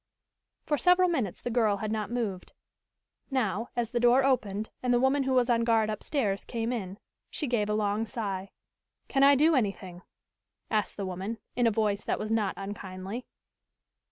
For 0.65 0.79
several 0.79 1.09
minutes 1.09 1.43
the 1.43 1.51
girl 1.51 1.77
had 1.77 1.91
not 1.91 2.09
moved. 2.09 2.53
Now, 3.29 3.69
as 3.75 3.91
the 3.91 3.99
door 3.99 4.23
opened 4.23 4.71
and 4.81 4.91
the 4.91 4.99
woman 4.99 5.21
who 5.21 5.33
was 5.33 5.47
on 5.47 5.63
guard 5.63 5.91
upstairs 5.91 6.43
came 6.43 6.73
in, 6.73 6.97
she 7.29 7.45
gave 7.45 7.69
a 7.69 7.75
long 7.75 8.07
sigh. 8.07 8.49
"Can 9.09 9.21
I 9.21 9.35
do 9.35 9.53
anything?" 9.53 10.01
asked 10.71 10.97
the 10.97 11.05
woman, 11.05 11.37
in 11.55 11.67
a 11.67 11.71
voice 11.71 12.03
that 12.03 12.17
was 12.17 12.31
not 12.31 12.55
unkindly. 12.57 13.27